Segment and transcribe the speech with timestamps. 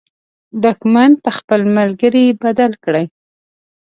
[0.63, 3.05] دښمن په خپل ملګري بدل کړئ.